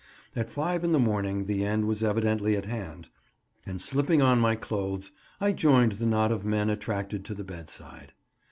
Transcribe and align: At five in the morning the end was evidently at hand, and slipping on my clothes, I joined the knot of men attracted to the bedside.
At 0.35 0.49
five 0.49 0.83
in 0.83 0.93
the 0.93 0.99
morning 0.99 1.45
the 1.45 1.63
end 1.63 1.85
was 1.85 2.03
evidently 2.03 2.55
at 2.57 2.65
hand, 2.65 3.09
and 3.67 3.79
slipping 3.79 4.19
on 4.19 4.39
my 4.39 4.55
clothes, 4.55 5.11
I 5.39 5.51
joined 5.51 5.91
the 5.91 6.07
knot 6.07 6.31
of 6.31 6.43
men 6.43 6.71
attracted 6.71 7.23
to 7.25 7.35
the 7.35 7.43
bedside. 7.43 8.11